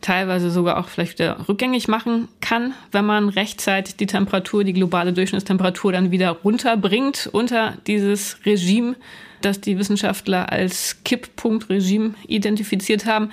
[0.00, 5.12] teilweise sogar auch vielleicht wieder rückgängig machen kann, wenn man rechtzeitig die Temperatur, die globale
[5.12, 8.96] Durchschnittstemperatur dann wieder runterbringt unter dieses Regime,
[9.40, 13.30] das die Wissenschaftler als Kipppunktregime identifiziert haben.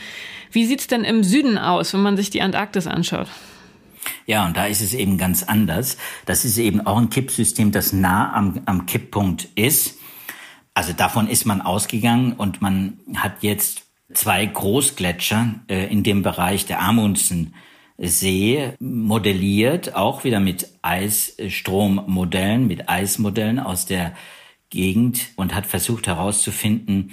[0.51, 3.27] Wie sieht's denn im Süden aus, wenn man sich die Antarktis anschaut?
[4.25, 5.97] Ja, und da ist es eben ganz anders.
[6.25, 9.97] Das ist eben auch ein Kippsystem, das nah am, am Kipppunkt ist.
[10.73, 16.65] Also davon ist man ausgegangen und man hat jetzt zwei Großgletscher äh, in dem Bereich
[16.65, 24.13] der Amundsensee modelliert, auch wieder mit Eisstrommodellen, mit Eismodellen aus der
[24.69, 27.11] Gegend und hat versucht herauszufinden,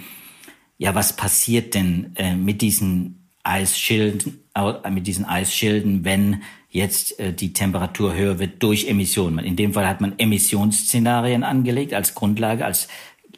[0.78, 7.32] ja, was passiert denn äh, mit diesen Eisschilden, äh, mit diesen Eisschilden, wenn jetzt äh,
[7.32, 9.44] die Temperatur höher wird durch Emissionen.
[9.44, 12.88] In dem Fall hat man Emissionsszenarien angelegt als Grundlage, als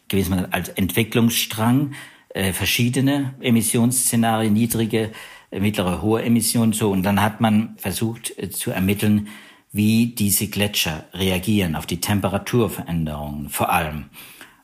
[0.08, 1.94] gewesen als Entwicklungsstrang
[2.34, 5.12] äh, verschiedene Emissionsszenarien, niedrige,
[5.50, 6.90] äh, mittlere, hohe Emissionen so.
[6.90, 9.28] Und dann hat man versucht äh, zu ermitteln,
[9.72, 14.10] wie diese Gletscher reagieren auf die Temperaturveränderungen vor allem.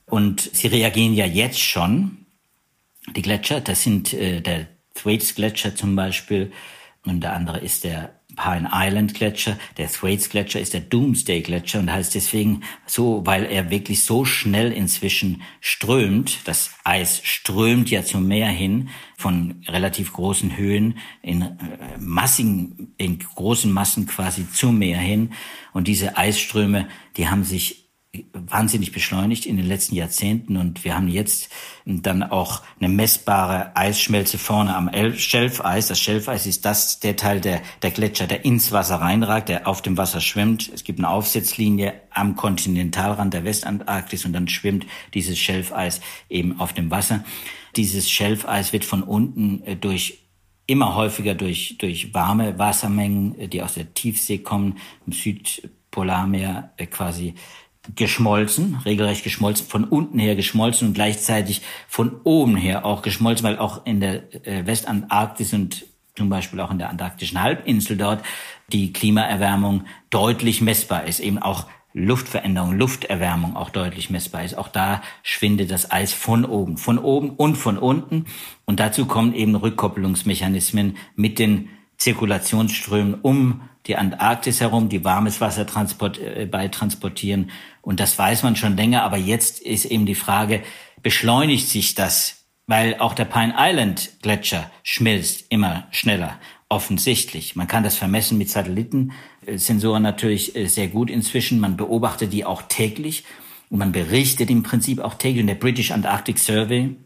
[0.07, 2.27] Und sie reagieren ja jetzt schon.
[3.17, 6.53] Die Gletscher, das sind äh, der Thwaites Gletscher zum Beispiel
[7.07, 9.59] und der andere ist der Pine Island Gletscher.
[9.77, 14.25] Der Thwaites Gletscher ist der Doomsday Gletscher und heißt deswegen so, weil er wirklich so
[14.25, 16.39] schnell inzwischen strömt.
[16.45, 21.49] Das Eis strömt ja zum Meer hin von relativ großen Höhen in äh,
[21.99, 25.33] massigen, in großen Massen quasi zum Meer hin.
[25.73, 27.80] Und diese Eisströme, die haben sich
[28.33, 31.49] wahnsinnig beschleunigt in den letzten Jahrzehnten und wir haben jetzt
[31.85, 35.87] dann auch eine messbare Eisschmelze vorne am Schelfeis.
[35.87, 39.81] Das Schelfeis ist das, der Teil der, der Gletscher, der ins Wasser reinragt, der auf
[39.81, 40.71] dem Wasser schwimmt.
[40.75, 46.73] Es gibt eine Aufsetzlinie am Kontinentalrand der Westantarktis und dann schwimmt dieses Schelfeis eben auf
[46.73, 47.25] dem Wasser.
[47.77, 50.19] Dieses Schelfeis wird von unten äh, durch
[50.67, 56.87] immer häufiger durch, durch warme Wassermengen, äh, die aus der Tiefsee kommen, im Südpolarmeer äh,
[56.87, 57.35] quasi
[57.95, 63.59] geschmolzen, regelrecht geschmolzen, von unten her geschmolzen und gleichzeitig von oben her auch geschmolzen, weil
[63.59, 68.23] auch in der äh, Westantarktis und zum Beispiel auch in der antarktischen Halbinsel dort
[68.73, 74.57] die Klimaerwärmung deutlich messbar ist, eben auch Luftveränderung, Lufterwärmung auch deutlich messbar ist.
[74.57, 78.27] Auch da schwindet das Eis von oben, von oben und von unten.
[78.65, 81.69] Und dazu kommen eben Rückkopplungsmechanismen mit den
[82.01, 87.51] Zirkulationsströmen um die Antarktis herum, die warmes Wasser transport, äh, beitransportieren.
[87.83, 90.63] Und das weiß man schon länger, aber jetzt ist eben die Frage,
[91.03, 92.47] beschleunigt sich das?
[92.67, 97.55] Weil auch der Pine Island Gletscher schmilzt immer schneller, offensichtlich.
[97.55, 101.61] Man kann das vermessen mit Satellitensensoren natürlich äh, sehr gut inzwischen.
[101.61, 103.25] Man beobachtet die auch täglich
[103.69, 105.43] und man berichtet im Prinzip auch täglich.
[105.43, 106.97] Und der British Antarctic Survey,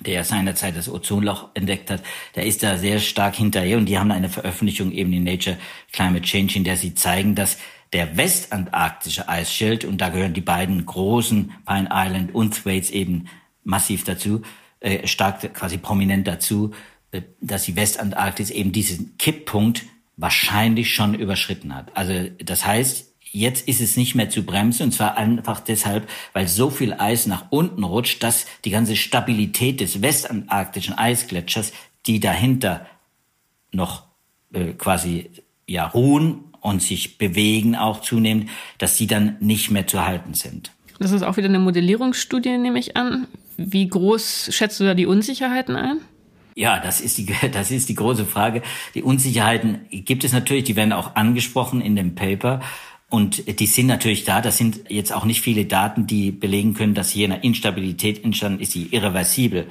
[0.00, 2.02] der seinerzeit das Ozonloch entdeckt hat,
[2.34, 5.56] der ist da sehr stark hinterher und die haben eine Veröffentlichung eben in Nature
[5.92, 7.58] Climate Change, in der sie zeigen, dass
[7.92, 13.28] der westantarktische Eisschild, und da gehören die beiden großen Pine Island und Thwaites eben
[13.64, 14.42] massiv dazu,
[14.80, 16.72] äh, stark quasi prominent dazu,
[17.12, 19.84] äh, dass die Westantarktis eben diesen Kipppunkt
[20.16, 21.96] wahrscheinlich schon überschritten hat.
[21.96, 26.48] Also das heißt, Jetzt ist es nicht mehr zu bremsen und zwar einfach deshalb, weil
[26.48, 31.72] so viel Eis nach unten rutscht, dass die ganze Stabilität des westantarktischen Eisgletschers,
[32.06, 32.86] die dahinter
[33.72, 34.04] noch
[34.54, 35.28] äh, quasi
[35.66, 40.72] ja ruhen und sich bewegen auch zunehmend, dass die dann nicht mehr zu halten sind.
[40.98, 43.26] Das ist auch wieder eine Modellierungsstudie, nehme ich an.
[43.58, 45.98] Wie groß schätzt du da die Unsicherheiten ein?
[46.54, 48.62] Ja, das ist die, das ist die große Frage.
[48.94, 52.62] Die Unsicherheiten gibt es natürlich, die werden auch angesprochen in dem Paper.
[53.16, 54.42] Und die sind natürlich da.
[54.42, 58.60] Das sind jetzt auch nicht viele Daten, die belegen können, dass hier eine Instabilität entstanden
[58.60, 59.68] ist, die irreversibel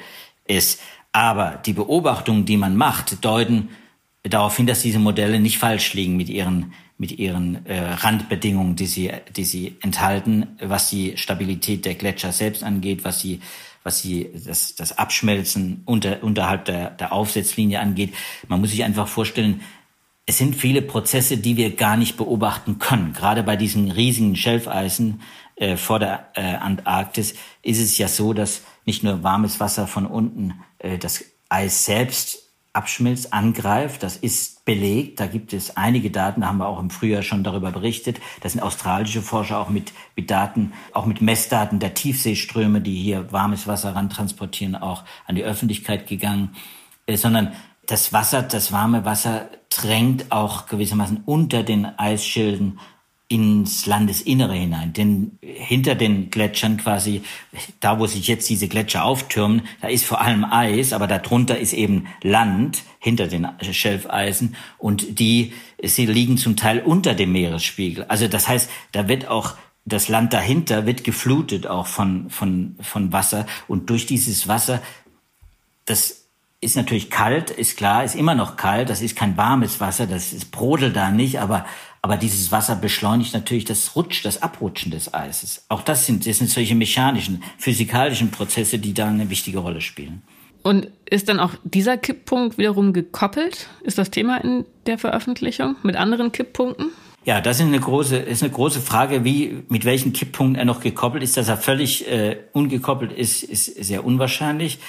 [0.47, 0.81] ist.
[1.12, 3.69] Aber die Beobachtungen, die man macht, deuten
[4.23, 8.88] darauf hin, dass diese Modelle nicht falsch liegen mit ihren mit ihren äh, Randbedingungen, die
[8.88, 13.41] sie die sie enthalten, was die Stabilität der Gletscher selbst angeht, was sie
[13.84, 18.15] was sie das, das Abschmelzen unter, unterhalb der, der Aufsetzlinie angeht.
[18.47, 19.62] Man muss sich einfach vorstellen,
[20.25, 23.13] es sind viele Prozesse, die wir gar nicht beobachten können.
[23.13, 25.21] Gerade bei diesen riesigen Schelfeisen
[25.55, 30.05] äh, vor der äh, Antarktis ist es ja so, dass nicht nur warmes Wasser von
[30.05, 34.03] unten äh, das Eis selbst abschmilzt, angreift.
[34.03, 35.19] Das ist belegt.
[35.19, 38.19] Da gibt es einige Daten, da haben wir auch im Frühjahr schon darüber berichtet.
[38.41, 43.31] Da sind australische Forscher auch mit, mit Daten, auch mit Messdaten der Tiefseeströme, die hier
[43.31, 46.55] warmes Wasser rantransportieren, auch an die Öffentlichkeit gegangen.
[47.05, 47.53] Äh, sondern
[47.87, 52.79] das Wasser, das warme Wasser drängt auch gewissermaßen unter den Eisschilden
[53.27, 54.93] ins Landesinnere hinein.
[54.93, 57.23] Denn hinter den Gletschern quasi,
[57.79, 61.73] da wo sich jetzt diese Gletscher auftürmen, da ist vor allem Eis, aber darunter ist
[61.73, 68.05] eben Land hinter den Schelfeisen und die, sie liegen zum Teil unter dem Meeresspiegel.
[68.05, 73.11] Also das heißt, da wird auch das Land dahinter wird geflutet auch von, von, von
[73.11, 74.81] Wasser und durch dieses Wasser,
[75.85, 76.24] das
[76.65, 78.89] ist natürlich kalt, ist klar, ist immer noch kalt.
[78.89, 81.65] Das ist kein warmes Wasser, das ist, brodelt da nicht, aber,
[82.01, 85.65] aber dieses Wasser beschleunigt natürlich das Rutsch, das Abrutschen des Eises.
[85.69, 90.23] Auch das sind, das sind solche mechanischen, physikalischen Prozesse, die da eine wichtige Rolle spielen.
[90.63, 93.69] Und ist dann auch dieser Kipppunkt wiederum gekoppelt?
[93.84, 96.88] Ist das Thema in der Veröffentlichung mit anderen Kipppunkten?
[97.23, 100.80] Ja, das ist eine große, ist eine große Frage, wie, mit welchen Kipppunkten er noch
[100.80, 101.38] gekoppelt ist.
[101.38, 104.80] Dass er völlig äh, ungekoppelt ist, ist sehr unwahrscheinlich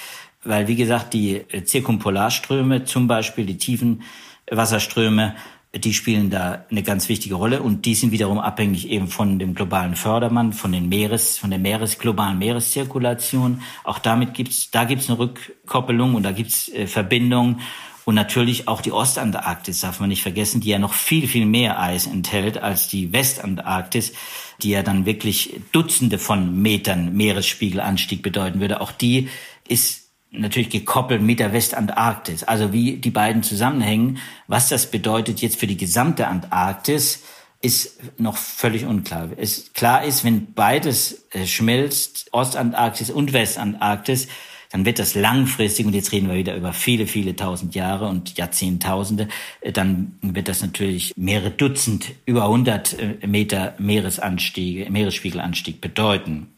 [0.47, 4.03] weil, wie gesagt, die äh, Zirkumpolarströme, zum Beispiel die tiefen
[4.49, 5.35] Wasserströme,
[5.75, 9.53] die spielen da eine ganz wichtige Rolle und die sind wiederum abhängig eben von dem
[9.53, 13.61] globalen Fördermann, von den Meeres, von der Meeres, globalen Meereszirkulation.
[13.83, 17.61] Auch damit gibt's, da gibt's eine Rückkoppelung und da gibt's äh, Verbindungen.
[18.05, 21.81] Und natürlich auch die Ostantarktis darf man nicht vergessen, die ja noch viel, viel mehr
[21.81, 24.13] Eis enthält als die Westantarktis,
[24.61, 28.79] die ja dann wirklich Dutzende von Metern Meeresspiegelanstieg bedeuten würde.
[28.79, 29.27] Auch die
[29.67, 32.43] ist natürlich gekoppelt mit der Westantarktis.
[32.43, 37.23] Also wie die beiden zusammenhängen, was das bedeutet jetzt für die gesamte Antarktis,
[37.61, 39.29] ist noch völlig unklar.
[39.35, 44.27] Es klar ist, wenn beides äh, schmilzt, Ostantarktis und Westantarktis,
[44.69, 48.37] dann wird das langfristig, und jetzt reden wir wieder über viele, viele tausend Jahre und
[48.37, 49.27] Jahrzehntausende,
[49.61, 56.53] äh, dann wird das natürlich mehrere Dutzend, über 100 äh, Meter Meeresanstieg, Meeresspiegelanstieg bedeuten.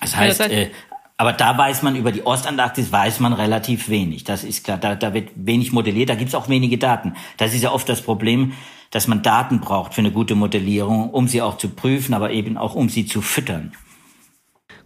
[0.00, 0.70] Das heißt, äh,
[1.18, 4.22] aber da weiß man über die Ostantarktis weiß man relativ wenig.
[4.22, 4.78] Das ist klar.
[4.78, 6.08] Da, da wird wenig modelliert.
[6.08, 7.14] Da gibt es auch wenige Daten.
[7.36, 8.52] Das ist ja oft das Problem,
[8.92, 12.56] dass man Daten braucht für eine gute Modellierung, um sie auch zu prüfen, aber eben
[12.56, 13.72] auch um sie zu füttern.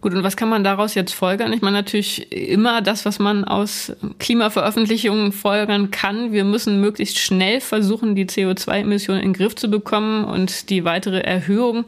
[0.01, 1.53] Gut, und was kann man daraus jetzt folgern?
[1.53, 6.31] Ich meine natürlich immer das, was man aus Klimaveröffentlichungen folgern kann.
[6.33, 11.19] Wir müssen möglichst schnell versuchen, die CO2-Emissionen in den Griff zu bekommen und die weitere
[11.19, 11.85] Erhöhung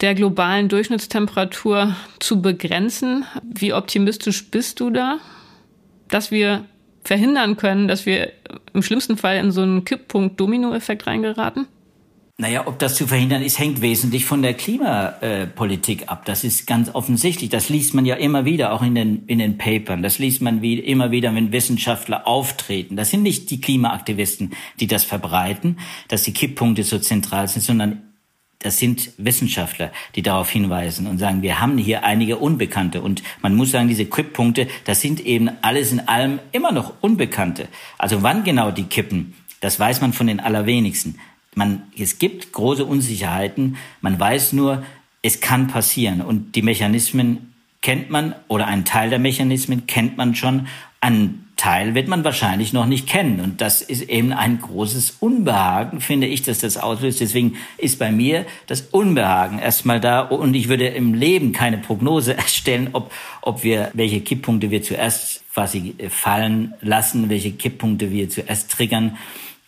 [0.00, 3.24] der globalen Durchschnittstemperatur zu begrenzen.
[3.42, 5.18] Wie optimistisch bist du da,
[6.08, 6.64] dass wir
[7.02, 8.32] verhindern können, dass wir
[8.74, 11.66] im schlimmsten Fall in so einen Kipppunkt-Domino-Effekt reingeraten?
[12.40, 16.24] Naja, ob das zu verhindern ist, hängt wesentlich von der Klimapolitik ab.
[16.24, 17.50] Das ist ganz offensichtlich.
[17.50, 20.04] Das liest man ja immer wieder, auch in den, in den Papern.
[20.04, 22.94] Das liest man wie, immer wieder, wenn Wissenschaftler auftreten.
[22.94, 28.07] Das sind nicht die Klimaaktivisten, die das verbreiten, dass die Kipppunkte so zentral sind, sondern
[28.60, 33.02] das sind Wissenschaftler, die darauf hinweisen und sagen, wir haben hier einige Unbekannte.
[33.02, 37.68] Und man muss sagen, diese Kipppunkte, das sind eben alles in allem immer noch Unbekannte.
[37.98, 41.18] Also wann genau die kippen, das weiß man von den allerwenigsten.
[41.54, 43.76] Man, es gibt große Unsicherheiten.
[44.00, 44.84] Man weiß nur,
[45.22, 46.20] es kann passieren.
[46.20, 50.66] Und die Mechanismen kennt man oder einen Teil der Mechanismen kennt man schon.
[51.00, 53.40] Einen Teil wird man wahrscheinlich noch nicht kennen.
[53.40, 57.20] Und das ist eben ein großes Unbehagen, finde ich, dass das auslöst.
[57.20, 60.20] Deswegen ist bei mir das Unbehagen erstmal da.
[60.20, 65.42] Und ich würde im Leben keine Prognose erstellen, ob, ob wir, welche Kipppunkte wir zuerst
[65.52, 69.18] quasi fallen lassen, welche Kipppunkte wir zuerst triggern.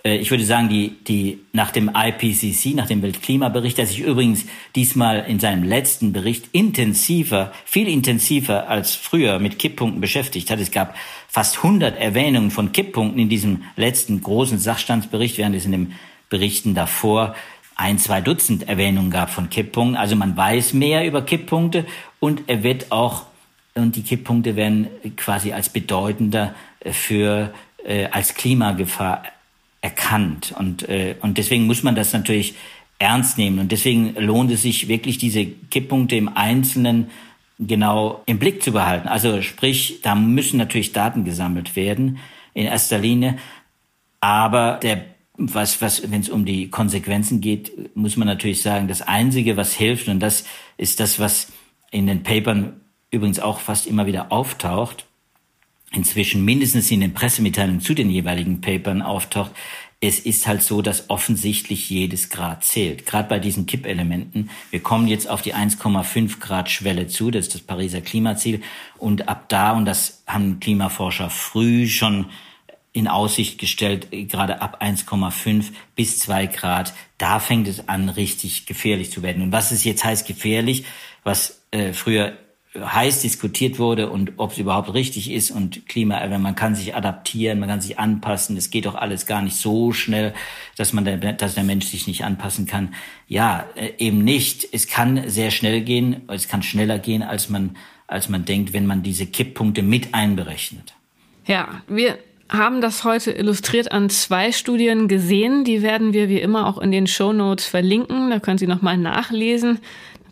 [0.05, 4.45] Äh, ich würde sagen, die, die nach dem IPCC, nach dem Weltklimabericht, der sich übrigens
[4.77, 10.61] diesmal in seinem letzten Bericht intensiver, viel intensiver als früher mit Kipppunkten beschäftigt hat.
[10.61, 10.95] Es gab
[11.31, 15.93] fast 100 Erwähnungen von Kipppunkten in diesem letzten großen Sachstandsbericht, während es in den
[16.29, 17.37] Berichten davor
[17.77, 19.97] ein, zwei Dutzend Erwähnungen gab von Kipppunkten.
[19.97, 21.87] Also man weiß mehr über Kipppunkte
[22.19, 23.27] und er wird auch,
[23.75, 27.55] und die Kipppunkte werden quasi als bedeutender für,
[27.87, 29.23] äh, als Klimagefahr
[29.81, 30.53] erkannt.
[30.59, 32.55] Und, äh, und deswegen muss man das natürlich
[32.99, 33.61] ernst nehmen.
[33.61, 37.11] Und deswegen lohnt es sich wirklich, diese Kipppunkte im Einzelnen
[37.61, 39.09] genau im Blick zu behalten.
[39.09, 42.19] Also sprich, da müssen natürlich Daten gesammelt werden
[42.55, 43.37] in erster Linie.
[44.21, 45.05] Aber der,
[45.37, 49.75] was, was, wenn es um die Konsequenzen geht, muss man natürlich sagen, das Einzige, was
[49.75, 50.45] hilft, und das
[50.77, 51.53] ist das, was
[51.91, 55.07] in den Papern übrigens auch fast immer wieder auftaucht,
[55.93, 59.51] inzwischen mindestens in den Pressemitteilungen zu den jeweiligen Papern auftaucht,
[60.01, 63.05] es ist halt so, dass offensichtlich jedes Grad zählt.
[63.05, 64.49] Gerade bei diesen Kippelementen.
[64.71, 67.31] Wir kommen jetzt auf die 1,5 Grad Schwelle zu.
[67.31, 68.63] Das ist das Pariser Klimaziel.
[68.97, 72.27] Und ab da, und das haben Klimaforscher früh schon
[72.93, 79.13] in Aussicht gestellt, gerade ab 1,5 bis 2 Grad, da fängt es an, richtig gefährlich
[79.13, 79.43] zu werden.
[79.43, 80.85] Und was es jetzt heißt gefährlich,
[81.23, 82.33] was äh, früher
[82.79, 87.59] heiß diskutiert wurde und ob es überhaupt richtig ist und Klima, man kann sich adaptieren,
[87.59, 90.35] man kann sich anpassen, es geht doch alles gar nicht so schnell,
[90.77, 92.95] dass man, der, dass der Mensch sich nicht anpassen kann.
[93.27, 94.69] Ja, äh, eben nicht.
[94.73, 98.87] Es kann sehr schnell gehen, es kann schneller gehen, als man, als man denkt, wenn
[98.87, 100.95] man diese Kipppunkte mit einberechnet.
[101.47, 105.65] Ja, wir haben das heute illustriert an zwei Studien gesehen.
[105.65, 108.31] Die werden wir wie immer auch in den Show Notes verlinken.
[108.31, 109.81] Da können Sie nochmal nachlesen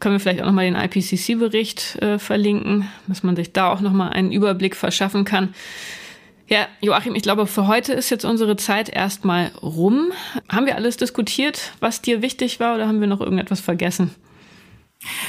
[0.01, 4.11] können wir vielleicht auch nochmal den IPCC-Bericht äh, verlinken, dass man sich da auch nochmal
[4.11, 5.55] einen Überblick verschaffen kann.
[6.49, 10.13] Ja, Joachim, ich glaube, für heute ist jetzt unsere Zeit erstmal rum.
[10.49, 14.15] Haben wir alles diskutiert, was dir wichtig war, oder haben wir noch irgendetwas vergessen?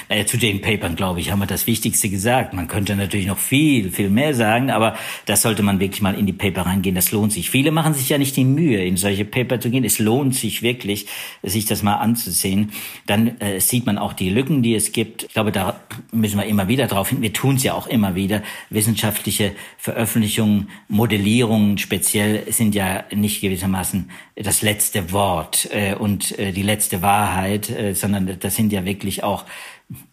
[0.09, 2.55] Naja, zu den Papern, glaube ich, haben wir das Wichtigste gesagt.
[2.55, 4.95] Man könnte natürlich noch viel, viel mehr sagen, aber
[5.27, 6.95] das sollte man wirklich mal in die Paper reingehen.
[6.95, 7.51] Das lohnt sich.
[7.51, 9.83] Viele machen sich ja nicht die Mühe, in solche Paper zu gehen.
[9.83, 11.05] Es lohnt sich wirklich,
[11.43, 12.71] sich das mal anzusehen.
[13.05, 15.23] Dann äh, sieht man auch die Lücken, die es gibt.
[15.23, 15.79] Ich glaube, da
[16.11, 17.21] müssen wir immer wieder drauf hin.
[17.21, 18.41] Wir tun es ja auch immer wieder.
[18.71, 26.63] Wissenschaftliche Veröffentlichungen, Modellierungen speziell sind ja nicht gewissermaßen das letzte Wort äh, und äh, die
[26.63, 29.45] letzte Wahrheit, äh, sondern das sind ja wirklich auch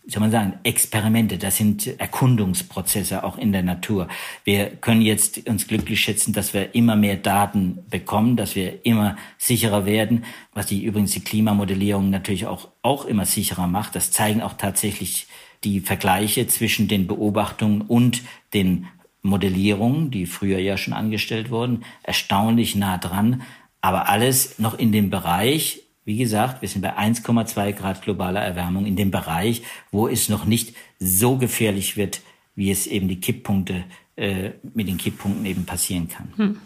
[0.08, 4.08] soll man sagen, Experimente, das sind Erkundungsprozesse auch in der Natur.
[4.44, 9.16] Wir können jetzt uns glücklich schätzen, dass wir immer mehr Daten bekommen, dass wir immer
[9.36, 13.96] sicherer werden, was die übrigens die Klimamodellierung natürlich auch, auch immer sicherer macht.
[13.96, 15.26] Das zeigen auch tatsächlich
[15.64, 18.22] die Vergleiche zwischen den Beobachtungen und
[18.54, 18.86] den
[19.22, 23.42] Modellierungen, die früher ja schon angestellt wurden, erstaunlich nah dran,
[23.80, 28.86] aber alles noch in dem Bereich, wie gesagt, wir sind bei 1,2 Grad globaler Erwärmung,
[28.86, 32.20] in dem Bereich, wo es noch nicht so gefährlich wird,
[32.54, 33.84] wie es eben die Kipppunkte
[34.14, 36.32] äh, mit den Kipppunkten eben passieren kann.
[36.36, 36.56] Hm.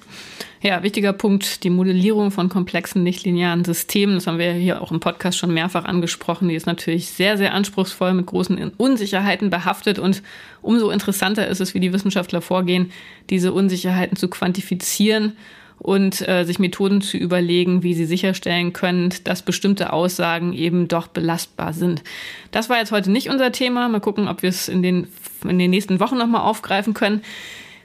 [0.61, 4.17] Ja, wichtiger Punkt, die Modellierung von komplexen nichtlinearen Systemen.
[4.17, 6.49] Das haben wir hier auch im Podcast schon mehrfach angesprochen.
[6.51, 9.99] Die ist natürlich sehr, sehr anspruchsvoll, mit großen Unsicherheiten behaftet.
[9.99, 10.23] Und
[10.61, 12.93] umso interessanter ist es, wie die Wissenschaftler vorgehen,
[13.31, 15.39] diese Unsicherheiten zu quantifizieren
[15.81, 21.07] und äh, sich Methoden zu überlegen, wie sie sicherstellen können, dass bestimmte Aussagen eben doch
[21.09, 22.03] belastbar sind.
[22.51, 23.89] Das war jetzt heute nicht unser Thema.
[23.89, 25.09] Mal gucken, ob wir es in den,
[25.43, 27.23] in den nächsten Wochen nochmal aufgreifen können.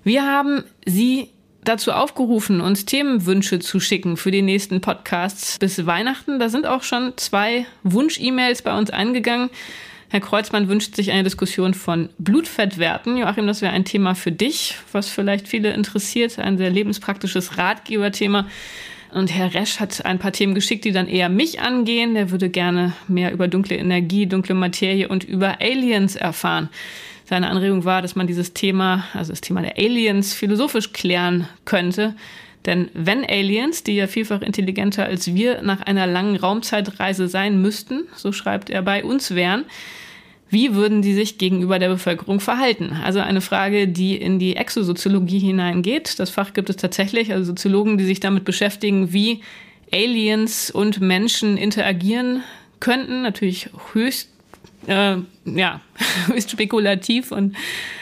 [0.03, 1.29] Wir haben Sie
[1.63, 6.37] dazu aufgerufen, uns Themenwünsche zu schicken für die nächsten Podcasts bis Weihnachten.
[6.37, 9.49] Da sind auch schon zwei Wunsch-E-Mails bei uns eingegangen.
[10.09, 13.17] Herr Kreuzmann wünscht sich eine Diskussion von Blutfettwerten.
[13.17, 18.47] Joachim, das wäre ein Thema für dich, was vielleicht viele interessiert, ein sehr lebenspraktisches Ratgeberthema.
[19.11, 22.15] Und Herr Resch hat ein paar Themen geschickt, die dann eher mich angehen.
[22.15, 26.69] Der würde gerne mehr über dunkle Energie, dunkle Materie und über Aliens erfahren.
[27.23, 32.15] Seine Anregung war, dass man dieses Thema, also das Thema der Aliens, philosophisch klären könnte.
[32.65, 38.03] Denn wenn Aliens, die ja vielfach intelligenter als wir, nach einer langen Raumzeitreise sein müssten,
[38.15, 39.65] so schreibt er, bei uns wären,
[40.49, 42.97] wie würden die sich gegenüber der Bevölkerung verhalten?
[43.03, 46.19] Also eine Frage, die in die Exosoziologie hineingeht.
[46.19, 49.41] Das Fach gibt es tatsächlich, also Soziologen, die sich damit beschäftigen, wie
[49.91, 52.43] Aliens und Menschen interagieren
[52.79, 53.23] könnten.
[53.23, 54.29] Natürlich höchst,
[54.87, 55.81] äh, ja,
[56.27, 57.55] höchst spekulativ und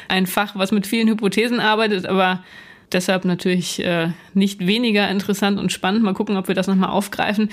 [0.09, 2.43] ein Fach, was mit vielen Hypothesen arbeitet, aber
[2.91, 6.03] deshalb natürlich äh, nicht weniger interessant und spannend.
[6.03, 7.49] Mal gucken, ob wir das nochmal aufgreifen.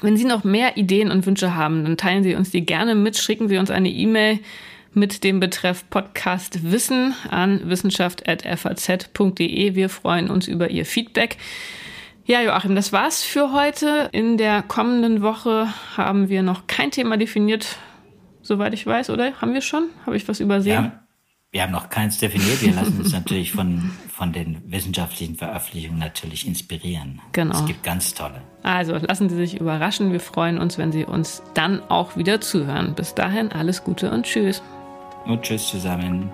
[0.00, 3.16] Wenn Sie noch mehr Ideen und Wünsche haben, dann teilen Sie uns die gerne mit,
[3.16, 4.38] schicken Sie uns eine E-Mail
[4.94, 9.74] mit dem Betreff Podcast Wissen an wissenschaft.faz.de.
[9.74, 11.36] Wir freuen uns über Ihr Feedback.
[12.24, 14.08] Ja, Joachim, das war's für heute.
[14.12, 17.78] In der kommenden Woche haben wir noch kein Thema definiert,
[18.42, 19.40] soweit ich weiß, oder?
[19.40, 19.84] Haben wir schon?
[20.04, 20.84] Habe ich was übersehen?
[20.84, 21.00] Ja,
[21.58, 22.62] wir haben noch keins definiert.
[22.62, 27.20] Wir lassen uns natürlich von, von den wissenschaftlichen Veröffentlichungen natürlich inspirieren.
[27.32, 27.52] Genau.
[27.52, 28.42] Es gibt ganz tolle.
[28.62, 30.12] Also lassen Sie sich überraschen.
[30.12, 32.94] Wir freuen uns, wenn Sie uns dann auch wieder zuhören.
[32.94, 34.62] Bis dahin alles Gute und Tschüss.
[35.26, 36.30] Und Tschüss zusammen.